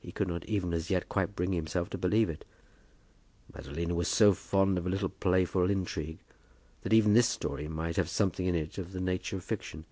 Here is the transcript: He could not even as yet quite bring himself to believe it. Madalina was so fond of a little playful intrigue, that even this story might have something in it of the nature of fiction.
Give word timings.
He 0.00 0.12
could 0.12 0.28
not 0.28 0.44
even 0.44 0.74
as 0.74 0.90
yet 0.90 1.08
quite 1.08 1.34
bring 1.34 1.52
himself 1.54 1.88
to 1.88 1.96
believe 1.96 2.28
it. 2.28 2.44
Madalina 3.50 3.94
was 3.94 4.06
so 4.06 4.34
fond 4.34 4.76
of 4.76 4.84
a 4.84 4.90
little 4.90 5.08
playful 5.08 5.70
intrigue, 5.70 6.18
that 6.82 6.92
even 6.92 7.14
this 7.14 7.30
story 7.30 7.66
might 7.66 7.96
have 7.96 8.10
something 8.10 8.44
in 8.44 8.54
it 8.54 8.76
of 8.76 8.92
the 8.92 9.00
nature 9.00 9.36
of 9.36 9.44
fiction. 9.44 9.86